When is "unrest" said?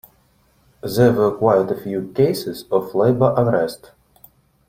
3.37-3.91